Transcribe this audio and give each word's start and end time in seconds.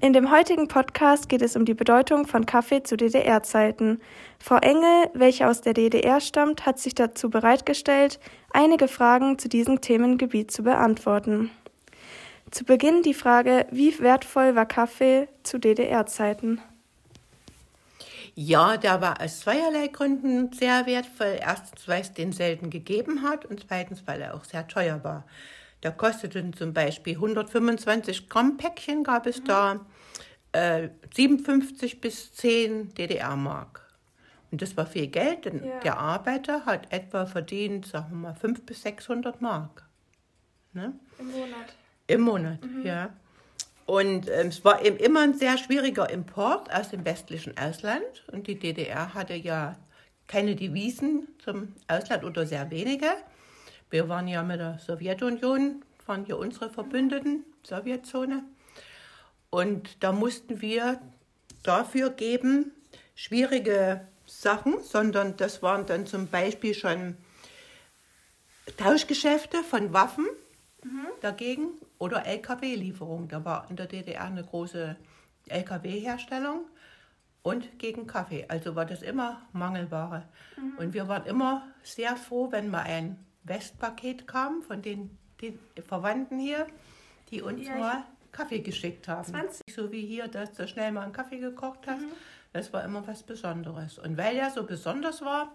In 0.00 0.12
dem 0.12 0.30
heutigen 0.30 0.68
Podcast 0.68 1.28
geht 1.28 1.42
es 1.42 1.56
um 1.56 1.64
die 1.64 1.74
Bedeutung 1.74 2.24
von 2.24 2.46
Kaffee 2.46 2.84
zu 2.84 2.96
DDR-Zeiten. 2.96 4.00
Frau 4.38 4.58
Engel, 4.58 5.10
welche 5.12 5.48
aus 5.48 5.60
der 5.60 5.74
DDR 5.74 6.20
stammt, 6.20 6.66
hat 6.66 6.78
sich 6.78 6.94
dazu 6.94 7.30
bereitgestellt, 7.30 8.20
einige 8.52 8.86
Fragen 8.86 9.40
zu 9.40 9.48
diesem 9.48 9.80
Themengebiet 9.80 10.52
zu 10.52 10.62
beantworten. 10.62 11.50
Zu 12.52 12.64
Beginn 12.64 13.02
die 13.02 13.12
Frage, 13.12 13.66
wie 13.72 13.98
wertvoll 13.98 14.54
war 14.54 14.66
Kaffee 14.66 15.26
zu 15.42 15.58
DDR-Zeiten? 15.58 16.62
Ja, 18.36 18.76
der 18.76 19.00
war 19.00 19.20
aus 19.20 19.40
zweierlei 19.40 19.88
Gründen 19.88 20.52
sehr 20.52 20.86
wertvoll. 20.86 21.40
Erstens, 21.40 21.88
weil 21.88 22.02
es 22.02 22.14
den 22.14 22.30
selten 22.30 22.70
gegeben 22.70 23.24
hat 23.24 23.46
und 23.46 23.66
zweitens, 23.66 24.04
weil 24.06 24.20
er 24.20 24.36
auch 24.36 24.44
sehr 24.44 24.68
teuer 24.68 25.02
war. 25.02 25.24
Da 25.80 25.90
kosteten 25.90 26.52
zum 26.52 26.72
Beispiel 26.72 27.14
125 27.14 28.28
Gramm 28.28 28.56
Päckchen 28.56 29.04
gab 29.04 29.26
es 29.26 29.42
da 29.44 29.86
äh, 30.52 30.88
57 31.14 32.00
bis 32.00 32.32
10 32.32 32.94
DDR-Mark. 32.94 33.86
Und 34.50 34.62
das 34.62 34.76
war 34.76 34.86
viel 34.86 35.08
Geld, 35.08 35.44
denn 35.44 35.64
ja. 35.64 35.78
der 35.80 35.98
Arbeiter 35.98 36.64
hat 36.64 36.90
etwa 36.92 37.26
verdient, 37.26 37.86
sagen 37.86 38.10
wir 38.10 38.16
mal, 38.16 38.34
500 38.34 38.66
bis 38.66 38.82
600 38.82 39.40
Mark. 39.42 39.86
Ne? 40.72 40.94
Im 41.18 41.30
Monat. 41.30 41.74
Im 42.06 42.20
Monat, 42.22 42.64
mhm. 42.64 42.86
ja. 42.86 43.10
Und 43.84 44.28
ähm, 44.30 44.48
es 44.48 44.64
war 44.64 44.84
eben 44.84 44.96
immer 44.96 45.20
ein 45.20 45.34
sehr 45.34 45.56
schwieriger 45.58 46.10
Import 46.10 46.72
aus 46.74 46.90
dem 46.90 47.04
westlichen 47.04 47.56
Ausland. 47.56 48.24
Und 48.32 48.46
die 48.46 48.58
DDR 48.58 49.14
hatte 49.14 49.34
ja 49.34 49.76
keine 50.26 50.54
Devisen 50.56 51.28
zum 51.42 51.74
Ausland 51.86 52.24
oder 52.24 52.46
sehr 52.46 52.70
wenige. 52.70 53.06
Wir 53.90 54.08
waren 54.08 54.28
ja 54.28 54.42
mit 54.42 54.60
der 54.60 54.78
Sowjetunion, 54.78 55.84
waren 56.06 56.26
ja 56.26 56.34
unsere 56.34 56.70
Verbündeten, 56.70 57.44
Sowjetzone. 57.62 58.44
Und 59.50 60.02
da 60.02 60.12
mussten 60.12 60.60
wir 60.60 61.00
dafür 61.62 62.10
geben, 62.10 62.72
schwierige 63.14 64.06
Sachen, 64.26 64.82
sondern 64.82 65.36
das 65.36 65.62
waren 65.62 65.86
dann 65.86 66.06
zum 66.06 66.28
Beispiel 66.28 66.74
schon 66.74 67.16
Tauschgeschäfte 68.76 69.62
von 69.62 69.92
Waffen 69.92 70.26
mhm. 70.84 71.06
dagegen 71.20 71.68
oder 71.98 72.26
LKW-Lieferung. 72.26 73.28
Da 73.28 73.44
war 73.44 73.66
in 73.70 73.76
der 73.76 73.86
DDR 73.86 74.24
eine 74.24 74.44
große 74.44 74.96
LKW-Herstellung 75.48 76.66
und 77.42 77.78
gegen 77.78 78.06
Kaffee. 78.06 78.44
Also 78.48 78.76
war 78.76 78.84
das 78.84 79.02
immer 79.02 79.40
Mangelware. 79.52 80.28
Mhm. 80.56 80.78
Und 80.78 80.92
wir 80.92 81.08
waren 81.08 81.24
immer 81.24 81.66
sehr 81.82 82.16
froh, 82.16 82.52
wenn 82.52 82.70
mal 82.70 82.82
ein 82.82 83.18
Westpaket 83.48 84.26
kam 84.26 84.62
von 84.62 84.82
den, 84.82 85.16
den 85.40 85.58
Verwandten 85.86 86.38
hier, 86.38 86.66
die 87.30 87.42
uns 87.42 87.66
ja, 87.66 87.76
mal 87.76 88.04
Kaffee 88.32 88.60
geschickt 88.60 89.08
haben. 89.08 89.24
20. 89.24 89.62
So 89.74 89.90
wie 89.92 90.06
hier, 90.06 90.28
dass 90.28 90.52
du 90.52 90.66
schnell 90.68 90.92
mal 90.92 91.02
einen 91.02 91.12
Kaffee 91.12 91.38
gekocht 91.38 91.86
hast. 91.86 92.02
Mhm. 92.02 92.12
Das 92.52 92.72
war 92.72 92.84
immer 92.84 93.06
was 93.06 93.22
Besonderes. 93.22 93.98
Und 93.98 94.16
weil 94.16 94.36
er 94.36 94.50
so 94.50 94.64
besonders 94.64 95.22
war, 95.22 95.52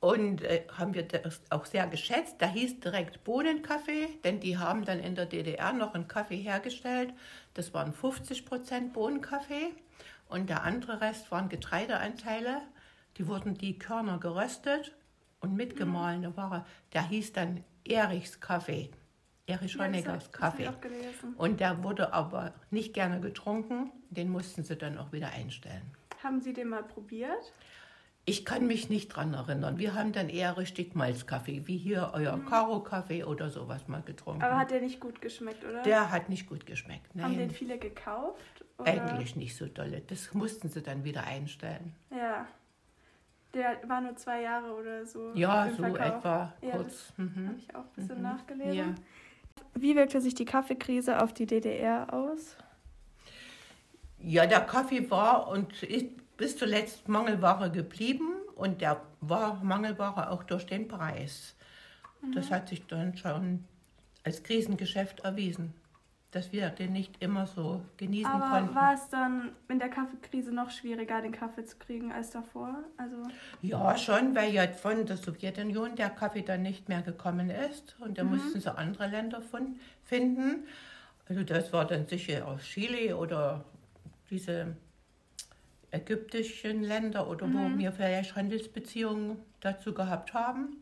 und 0.00 0.42
äh, 0.42 0.64
haben 0.76 0.94
wir 0.94 1.02
das 1.02 1.40
auch 1.50 1.66
sehr 1.66 1.86
geschätzt. 1.88 2.36
Da 2.38 2.46
hieß 2.46 2.80
direkt 2.80 3.24
Bohnenkaffee, 3.24 4.08
denn 4.22 4.40
die 4.40 4.56
haben 4.56 4.84
dann 4.84 5.00
in 5.00 5.14
der 5.14 5.26
DDR 5.26 5.72
noch 5.72 5.94
einen 5.94 6.06
Kaffee 6.06 6.36
hergestellt. 6.36 7.12
Das 7.54 7.74
waren 7.74 7.92
50 7.92 8.46
Prozent 8.46 8.92
Bohnenkaffee 8.92 9.72
und 10.28 10.48
der 10.48 10.62
andere 10.62 11.00
Rest 11.00 11.30
waren 11.32 11.48
Getreideanteile. 11.48 12.62
Die 13.16 13.26
wurden 13.26 13.58
die 13.58 13.78
Körner 13.78 14.18
geröstet 14.18 14.94
und 15.40 15.54
mitgemahlene 15.54 16.36
Ware. 16.36 16.64
Der 16.92 17.06
hieß 17.08 17.32
dann 17.32 17.64
Erichs 17.84 18.40
Kaffee. 18.40 18.90
Erich 19.46 19.74
ja, 19.74 19.84
Honeckers 19.84 20.30
Kaffee. 20.30 20.68
Und 21.36 21.60
der 21.60 21.82
wurde 21.82 22.12
aber 22.12 22.52
nicht 22.70 22.92
gerne 22.92 23.20
getrunken. 23.20 23.90
Den 24.10 24.30
mussten 24.30 24.62
sie 24.64 24.76
dann 24.76 24.98
auch 24.98 25.12
wieder 25.12 25.30
einstellen. 25.30 25.94
Haben 26.22 26.40
Sie 26.40 26.52
den 26.52 26.68
mal 26.68 26.82
probiert? 26.82 27.52
Ich 28.28 28.44
kann 28.44 28.66
mich 28.66 28.90
nicht 28.90 29.08
dran 29.08 29.32
erinnern. 29.32 29.78
Wir 29.78 29.94
haben 29.94 30.12
dann 30.12 30.28
eher 30.28 30.58
richtig 30.58 30.94
Malzkaffee, 30.94 31.66
wie 31.66 31.78
hier 31.78 32.10
euer 32.12 32.36
mhm. 32.36 32.44
Karo-Kaffee 32.44 33.24
oder 33.24 33.48
sowas 33.48 33.88
mal 33.88 34.02
getrunken. 34.02 34.42
Aber 34.42 34.58
hat 34.58 34.70
der 34.70 34.82
nicht 34.82 35.00
gut 35.00 35.22
geschmeckt, 35.22 35.64
oder? 35.64 35.82
Der 35.82 36.10
hat 36.10 36.28
nicht 36.28 36.46
gut 36.46 36.66
geschmeckt. 36.66 37.14
Nein. 37.14 37.24
Haben 37.24 37.38
den 37.38 37.50
viele 37.50 37.78
gekauft? 37.78 38.66
Oder? 38.76 38.92
Eigentlich 38.92 39.34
nicht 39.34 39.56
so 39.56 39.66
dolle. 39.66 40.02
Das 40.02 40.34
mussten 40.34 40.68
sie 40.68 40.82
dann 40.82 41.04
wieder 41.04 41.24
einstellen. 41.24 41.94
Ja. 42.10 42.46
Der 43.58 43.76
war 43.88 44.00
nur 44.00 44.14
zwei 44.14 44.42
Jahre 44.42 44.72
oder 44.72 45.04
so. 45.04 45.32
Ja, 45.34 45.68
so 45.70 45.82
Verkauf. 45.82 46.18
etwa 46.18 46.52
ja, 46.62 46.76
kurz. 46.76 47.12
Mhm. 47.16 47.48
Habe 47.48 47.58
ich 47.58 47.74
auch 47.74 47.80
ein 47.80 47.92
bisschen 47.96 48.16
mhm. 48.18 48.22
nachgelesen. 48.22 48.72
Ja. 48.72 48.94
Wie 49.74 49.96
wirkte 49.96 50.20
sich 50.20 50.36
die 50.36 50.44
Kaffeekrise 50.44 51.20
auf 51.20 51.32
die 51.32 51.44
DDR 51.44 52.14
aus? 52.14 52.56
Ja, 54.20 54.46
der 54.46 54.60
Kaffee 54.60 55.10
war 55.10 55.48
und 55.48 55.82
ist 55.82 56.36
bis 56.36 56.56
zuletzt 56.56 57.08
Mangelware 57.08 57.68
geblieben 57.68 58.30
und 58.54 58.80
der 58.80 59.00
war 59.20 59.54
Mangelware 59.64 60.30
auch 60.30 60.44
durch 60.44 60.64
den 60.64 60.86
Preis. 60.86 61.56
Mhm. 62.22 62.32
Das 62.32 62.52
hat 62.52 62.68
sich 62.68 62.86
dann 62.86 63.16
schon 63.16 63.64
als 64.22 64.44
Krisengeschäft 64.44 65.20
erwiesen 65.20 65.74
dass 66.30 66.52
wir 66.52 66.68
den 66.68 66.92
nicht 66.92 67.22
immer 67.22 67.46
so 67.46 67.82
genießen 67.96 68.30
Aber 68.30 68.60
konnten. 68.60 68.74
war 68.74 68.92
es 68.92 69.08
dann 69.08 69.52
in 69.68 69.78
der 69.78 69.88
Kaffeekrise 69.88 70.52
noch 70.52 70.70
schwieriger, 70.70 71.22
den 71.22 71.32
Kaffee 71.32 71.64
zu 71.64 71.76
kriegen 71.78 72.12
als 72.12 72.30
davor? 72.30 72.84
Also 72.98 73.16
ja, 73.62 73.96
schon, 73.96 74.36
weil 74.36 74.52
ja 74.52 74.68
von 74.68 75.06
der 75.06 75.16
Sowjetunion 75.16 75.96
der 75.96 76.10
Kaffee 76.10 76.42
dann 76.42 76.62
nicht 76.62 76.88
mehr 76.88 77.00
gekommen 77.00 77.48
ist 77.48 77.96
und 78.00 78.18
da 78.18 78.24
mhm. 78.24 78.30
mussten 78.30 78.60
sie 78.60 78.76
andere 78.76 79.06
Länder 79.06 79.40
von 79.40 79.76
finden. 80.04 80.66
Also 81.28 81.44
das 81.44 81.72
war 81.72 81.86
dann 81.86 82.06
sicher 82.06 82.46
aus 82.46 82.62
Chile 82.62 83.16
oder 83.16 83.64
diese 84.28 84.76
ägyptischen 85.90 86.82
Länder 86.82 87.28
oder 87.28 87.46
mhm. 87.46 87.74
wo 87.74 87.78
wir 87.78 87.92
vielleicht 87.92 88.36
Handelsbeziehungen 88.36 89.38
dazu 89.60 89.94
gehabt 89.94 90.34
haben. 90.34 90.76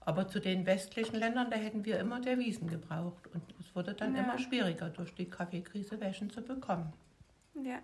Aber 0.00 0.26
zu 0.26 0.40
den 0.40 0.66
westlichen 0.66 1.14
Ländern, 1.16 1.48
da 1.50 1.56
hätten 1.56 1.84
wir 1.84 2.00
immer 2.00 2.20
Devisen 2.20 2.66
gebraucht. 2.66 3.28
Und 3.32 3.42
es 3.72 3.76
wurde 3.76 3.94
dann 3.94 4.14
ja. 4.14 4.22
immer 4.22 4.38
schwieriger, 4.38 4.90
durch 4.90 5.14
die 5.14 5.24
Kaffeekrise 5.24 5.98
Wäschen 5.98 6.28
zu 6.28 6.42
bekommen. 6.42 6.92
Ja. 7.54 7.78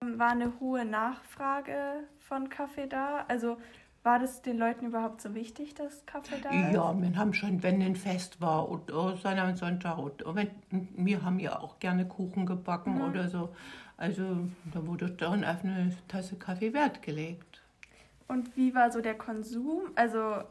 Ähm, 0.00 0.18
war 0.18 0.30
eine 0.30 0.58
hohe 0.58 0.86
Nachfrage 0.86 2.04
von 2.18 2.48
Kaffee 2.48 2.86
da? 2.86 3.26
Also 3.28 3.58
war 4.04 4.18
das 4.18 4.40
den 4.40 4.56
Leuten 4.56 4.86
überhaupt 4.86 5.20
so 5.20 5.34
wichtig, 5.34 5.74
dass 5.74 6.06
Kaffee 6.06 6.40
da 6.42 6.48
ist? 6.48 6.74
Ja, 6.74 6.94
wir 6.98 7.16
haben 7.16 7.34
schon, 7.34 7.62
wenn 7.62 7.82
ein 7.82 7.94
Fest 7.94 8.40
war 8.40 8.70
oder 8.70 9.54
Sonntag, 9.54 9.98
oder 9.98 10.34
wenn, 10.34 10.50
wir 10.70 11.22
haben 11.22 11.38
ja 11.38 11.58
auch 11.58 11.78
gerne 11.78 12.08
Kuchen 12.08 12.46
gebacken 12.46 12.94
mhm. 12.94 13.10
oder 13.10 13.28
so. 13.28 13.54
Also 13.98 14.48
da 14.72 14.86
wurde 14.86 15.10
dann 15.10 15.44
auf 15.44 15.62
eine 15.62 15.94
Tasse 16.08 16.36
Kaffee 16.36 16.72
Wert 16.72 17.02
gelegt. 17.02 17.60
Und 18.28 18.56
wie 18.56 18.74
war 18.74 18.90
so 18.90 19.02
der 19.02 19.14
Konsum? 19.14 19.90
Also 19.94 20.42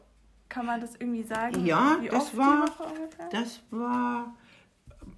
kann 0.48 0.66
man 0.66 0.80
das 0.80 0.94
irgendwie 0.94 1.24
sagen? 1.24 1.66
Ja, 1.66 1.98
das 2.10 2.36
war, 2.36 2.66
das 3.32 3.60
war 3.70 4.32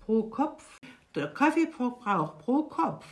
pro 0.04 0.24
Kopf, 0.24 0.78
der 1.14 1.28
Kaffeeverbrauch 1.32 2.38
pro 2.38 2.64
Kopf 2.64 3.06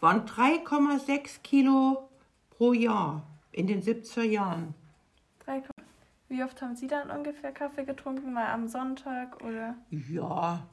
waren 0.00 0.26
3,6 0.26 1.40
Kilo 1.42 2.08
pro 2.50 2.72
Jahr 2.72 3.22
in 3.52 3.66
den 3.66 3.82
70er 3.82 4.22
Jahren. 4.22 4.74
Wie 6.28 6.44
oft 6.44 6.60
haben 6.60 6.76
Sie 6.76 6.86
dann 6.86 7.10
ungefähr 7.10 7.52
Kaffee 7.52 7.84
getrunken? 7.84 8.34
Mal 8.34 8.52
am 8.52 8.68
Sonntag 8.68 9.42
oder? 9.42 9.76
Ja, 9.90 10.66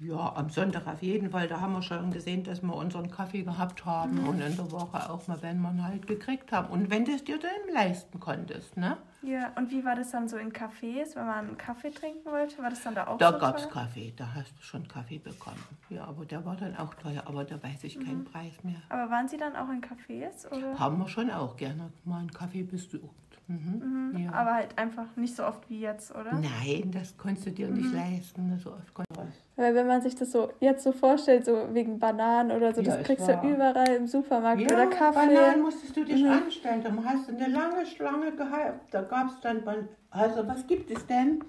ja, 0.00 0.32
am 0.36 0.48
Sonntag 0.48 0.86
auf 0.86 1.02
jeden 1.02 1.30
Fall. 1.30 1.48
Da 1.48 1.60
haben 1.60 1.72
wir 1.72 1.82
schon 1.82 2.12
gesehen, 2.12 2.44
dass 2.44 2.62
wir 2.62 2.74
unseren 2.74 3.10
Kaffee 3.10 3.42
gehabt 3.42 3.84
haben 3.84 4.22
mhm. 4.22 4.28
und 4.28 4.40
in 4.40 4.56
der 4.56 4.70
Woche 4.70 5.10
auch 5.10 5.26
mal, 5.26 5.42
wenn 5.42 5.60
man 5.60 5.82
halt 5.82 6.06
gekriegt 6.06 6.52
haben. 6.52 6.68
Und 6.68 6.90
wenn 6.90 7.04
du 7.04 7.12
es 7.12 7.24
dir 7.24 7.38
dann 7.38 7.74
leisten 7.74 8.20
konntest, 8.20 8.76
ne? 8.76 8.96
Ja, 9.22 9.50
und 9.56 9.72
wie 9.72 9.84
war 9.84 9.96
das 9.96 10.12
dann 10.12 10.28
so 10.28 10.36
in 10.36 10.52
Cafés, 10.52 11.16
wenn 11.16 11.26
man 11.26 11.48
einen 11.48 11.58
Kaffee 11.58 11.90
trinken 11.90 12.30
wollte? 12.30 12.62
War 12.62 12.70
das 12.70 12.84
dann 12.84 12.94
da 12.94 13.08
auch 13.08 13.18
Da 13.18 13.32
so 13.32 13.38
gab 13.38 13.58
es 13.58 13.68
Kaffee, 13.68 14.12
da 14.16 14.32
hast 14.32 14.56
du 14.56 14.62
schon 14.62 14.86
Kaffee 14.86 15.18
bekommen. 15.18 15.62
Ja, 15.90 16.04
aber 16.04 16.24
der 16.24 16.44
war 16.44 16.54
dann 16.54 16.76
auch 16.76 16.94
teuer, 16.94 17.24
aber 17.26 17.44
da 17.44 17.60
weiß 17.60 17.82
ich 17.82 17.98
mhm. 17.98 18.04
keinen 18.04 18.24
Preis 18.24 18.52
mehr. 18.62 18.80
Aber 18.88 19.10
waren 19.10 19.26
Sie 19.26 19.36
dann 19.36 19.56
auch 19.56 19.68
in 19.70 19.80
Cafés? 19.80 20.46
Oder? 20.52 20.78
Haben 20.78 20.98
wir 20.98 21.08
schon 21.08 21.30
auch 21.30 21.56
gerne 21.56 21.90
mal 22.04 22.20
einen 22.20 22.30
Kaffee 22.30 22.62
besucht. 22.62 23.27
Mhm. 23.48 24.12
Mhm. 24.12 24.24
Ja. 24.24 24.32
Aber 24.32 24.54
halt 24.54 24.76
einfach 24.76 25.06
nicht 25.16 25.34
so 25.34 25.44
oft 25.44 25.68
wie 25.70 25.80
jetzt, 25.80 26.14
oder? 26.14 26.34
Nein, 26.34 26.90
das 26.92 27.16
konntest 27.16 27.46
du 27.46 27.50
dir 27.50 27.68
nicht 27.68 27.90
mhm. 27.90 27.96
leisten. 27.96 28.58
So 28.62 28.72
oft 28.72 29.08
Weil 29.56 29.74
wenn 29.74 29.86
man 29.86 30.02
sich 30.02 30.14
das 30.14 30.32
so 30.32 30.50
jetzt 30.60 30.84
so 30.84 30.92
vorstellt, 30.92 31.46
so 31.46 31.68
wegen 31.72 31.98
Bananen 31.98 32.52
oder 32.52 32.74
so, 32.74 32.82
ja, 32.82 32.94
das 32.94 33.06
kriegst 33.06 33.26
du 33.26 33.32
überall 33.42 33.88
im 33.94 34.06
Supermarkt 34.06 34.60
ja, 34.60 34.66
oder 34.66 34.86
Kaffee. 34.88 35.26
Bananen 35.26 35.62
musstest 35.62 35.96
du 35.96 36.04
dich 36.04 36.22
mhm. 36.22 36.30
anstellen. 36.30 36.82
Da 36.82 36.92
hast 37.04 37.28
du 37.28 37.34
eine 37.34 37.48
lange 37.48 37.86
Schlange 37.86 38.32
gehabt. 38.32 38.92
Da 38.92 39.00
gab 39.02 39.28
es 39.28 39.40
dann, 39.40 39.62
also 40.10 40.46
was 40.46 40.66
gibt 40.66 40.90
es 40.90 41.06
denn? 41.06 41.42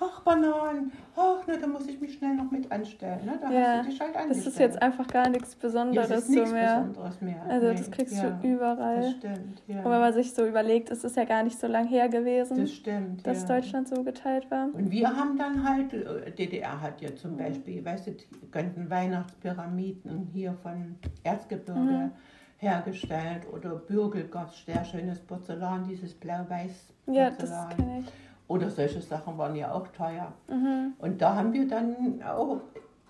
Ach 0.00 0.20
Bananen, 0.22 0.90
ach, 1.16 1.46
ne, 1.46 1.56
da 1.58 1.66
muss 1.66 1.86
ich 1.86 2.00
mich 2.00 2.14
schnell 2.14 2.34
noch 2.34 2.50
mit 2.50 2.70
anstellen. 2.70 3.24
Ne? 3.24 3.38
Da 3.40 3.50
Ja, 3.50 3.60
hast 3.78 3.86
du 3.86 3.90
dich 3.90 4.00
halt 4.00 4.14
Das 4.14 4.22
angestellt. 4.22 4.46
ist 4.48 4.58
jetzt 4.58 4.82
einfach 4.82 5.06
gar 5.06 5.28
nichts 5.28 5.52
ja, 5.52 5.58
Besonderes 5.62 6.08
das 6.08 6.18
ist 6.20 6.26
so 6.26 6.32
nichts 6.34 6.52
mehr. 6.52 6.80
Besonderes 6.80 7.20
mehr. 7.20 7.42
Also 7.48 7.66
Nee, 7.68 7.74
das 7.74 7.90
kriegst 7.90 8.16
ja, 8.16 8.30
du 8.30 8.48
überall. 8.48 8.96
Das 9.02 9.10
stimmt, 9.12 9.62
ja. 9.68 9.78
Und 9.78 9.84
wenn 9.90 10.00
man 10.00 10.12
sich 10.12 10.34
so 10.34 10.46
überlegt, 10.46 10.90
es 10.90 11.04
ist 11.04 11.16
ja 11.16 11.24
gar 11.24 11.42
nicht 11.42 11.58
so 11.58 11.66
lang 11.66 11.86
her 11.86 12.08
gewesen, 12.08 12.56
das 12.58 12.72
stimmt, 12.72 13.26
dass 13.26 13.42
ja. 13.42 13.48
Deutschland 13.56 13.88
so 13.88 14.02
geteilt 14.02 14.50
war. 14.50 14.68
Und 14.74 14.90
wir 14.90 15.08
haben 15.14 15.38
dann 15.38 15.62
halt, 15.68 15.92
äh, 15.94 16.30
DDR 16.32 16.80
hat 16.80 17.00
ja 17.00 17.14
zum 17.14 17.36
Beispiel, 17.36 17.84
weißt 17.84 18.06
du, 18.08 18.10
die 18.12 18.26
könnten 18.50 18.90
Weihnachtspyramiden 18.90 20.28
hier 20.32 20.54
von 20.62 20.96
Erzgebirge 21.22 21.80
Mhm. 21.80 22.10
hergestellt 22.58 23.42
oder 23.52 23.76
Bürgel 23.76 24.24
gab 24.28 24.48
es 24.50 24.64
sehr 24.64 24.84
schönes 24.84 25.18
Porzellan, 25.20 25.86
dieses 25.88 26.14
blau-weiß 26.14 26.88
Ja, 27.06 27.30
das 27.30 27.36
Porzellan. 27.38 27.68
kenne 27.76 27.98
ich. 28.00 28.06
Oder 28.48 28.70
solche 28.70 29.00
Sachen 29.00 29.38
waren 29.38 29.54
ja 29.56 29.72
auch 29.72 29.88
teuer. 29.88 30.32
Mhm. 30.48 30.94
Und 30.98 31.20
da 31.22 31.34
haben 31.34 31.52
wir 31.52 31.66
dann 31.66 32.22
auch, 32.22 32.60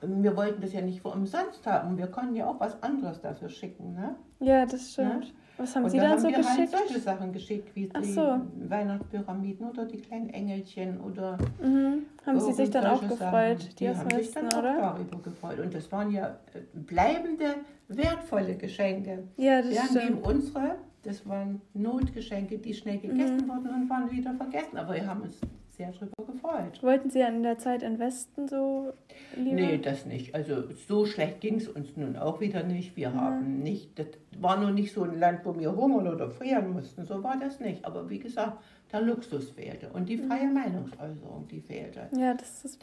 wir 0.02 0.36
wollten 0.36 0.60
das 0.60 0.72
ja 0.72 0.80
nicht 0.80 1.00
für 1.02 1.08
umsonst 1.08 1.66
haben, 1.66 1.96
wir 1.98 2.06
konnten 2.08 2.36
ja 2.36 2.46
auch 2.46 2.60
was 2.60 2.80
anderes 2.82 3.20
dafür 3.20 3.48
schicken. 3.48 3.94
Ne? 3.94 4.14
Ja, 4.40 4.64
das 4.66 4.92
stimmt. 4.92 5.32
Was 5.56 5.76
haben 5.76 5.84
und 5.84 5.90
Sie 5.90 5.98
da 5.98 6.02
dann 6.04 6.12
haben 6.14 6.18
so 6.20 6.28
wir 6.28 6.36
geschickt? 6.38 6.58
halt 6.58 6.70
solche 6.88 6.98
Sachen 7.00 7.32
geschickt, 7.32 7.76
wie 7.76 7.88
Ach 7.94 8.00
die 8.02 8.12
so. 8.12 8.40
Weihnachtspyramiden 8.68 9.68
oder 9.70 9.84
die 9.84 9.98
kleinen 9.98 10.28
Engelchen 10.30 11.00
oder 11.00 11.38
Mhm. 11.62 12.06
Haben 12.26 12.40
Sie 12.40 12.52
sich 12.52 12.70
dann 12.70 12.86
auch 12.86 13.00
gefreut, 13.00 13.18
Sachen. 13.60 13.68
die, 13.70 13.74
die 13.76 13.88
haben 13.88 14.10
sich 14.10 14.32
dann 14.32 14.44
Westen, 14.46 14.54
auch 14.54 14.58
oder? 14.58 14.76
darüber 14.80 15.18
gefreut. 15.22 15.60
Und 15.60 15.74
das 15.74 15.90
waren 15.92 16.10
ja 16.10 16.26
äh, 16.54 16.60
bleibende, 16.74 17.54
wertvolle 17.88 18.56
Geschenke. 18.56 19.24
Ja, 19.36 19.62
das 19.62 19.70
eben 19.70 19.86
stimmt. 20.18 20.26
unsere, 20.26 20.74
das 21.04 21.26
waren 21.28 21.60
Notgeschenke, 21.74 22.58
die 22.58 22.74
schnell 22.74 22.98
gegessen 22.98 23.36
Mhm. 23.44 23.48
wurden 23.48 23.68
und 23.74 23.90
waren 23.90 24.10
wieder 24.10 24.34
vergessen. 24.34 24.76
Aber 24.76 24.94
wir 24.94 25.06
haben 25.06 25.22
uns 25.22 25.38
sehr 25.70 25.90
darüber 25.92 26.32
gefreut. 26.32 26.82
Wollten 26.82 27.10
Sie 27.10 27.20
in 27.20 27.42
der 27.42 27.58
Zeit 27.58 27.82
in 27.82 27.98
Westen 27.98 28.46
so 28.48 28.92
lieber? 29.36 29.56
Nee, 29.56 29.78
das 29.78 30.06
nicht. 30.06 30.34
Also 30.34 30.64
so 30.88 31.04
schlecht 31.04 31.40
ging 31.40 31.56
es 31.56 31.68
uns 31.68 31.96
nun 31.96 32.16
auch 32.16 32.40
wieder 32.40 32.62
nicht. 32.62 32.96
Wir 32.96 33.12
haben 33.12 33.60
nicht, 33.62 33.98
das 33.98 34.06
war 34.38 34.58
nur 34.60 34.70
nicht 34.70 34.92
so 34.92 35.02
ein 35.02 35.18
Land, 35.18 35.40
wo 35.44 35.58
wir 35.58 35.74
hungern 35.74 36.06
oder 36.06 36.30
frieren 36.30 36.72
mussten. 36.72 37.04
So 37.04 37.22
war 37.24 37.38
das 37.38 37.58
nicht. 37.60 37.84
Aber 37.84 38.08
wie 38.08 38.20
gesagt, 38.20 38.58
der 38.92 39.00
Luxus 39.00 39.50
fehlte 39.50 39.88
und 39.92 40.08
die 40.08 40.18
freie 40.18 40.46
Meinungsäußerung, 40.46 41.48
die 41.48 41.60
fehlte. 41.60 42.08
Ja, 42.16 42.34
das 42.34 42.48
ist 42.56 42.64
das 42.64 42.72
Da 42.74 42.78